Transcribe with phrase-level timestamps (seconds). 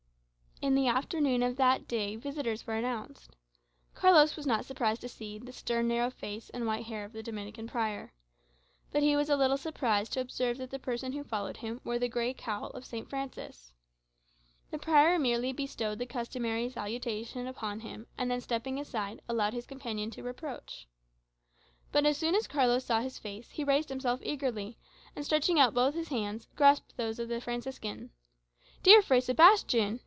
[0.63, 3.35] In the afternoon of that day visitors were announced.
[3.95, 7.23] Carlos was not surprised to see the stern narrow face and white hair of the
[7.23, 8.13] Dominican prior.
[8.91, 11.97] But he was a little surprised to observe that the person who followed him wore
[11.97, 13.09] the gray cowl of St.
[13.09, 13.73] Francis.
[14.69, 19.65] The prior merely bestowed the customary salutation upon him, and then, stepping aside, allowed his
[19.65, 20.87] companion to approach.
[21.91, 24.77] But as soon as Carlos saw his face, he raised himself eagerly,
[25.15, 28.11] and stretching out both his hands, grasped those of the Franciscan.
[28.83, 29.97] "Dear Fray Sebastian!"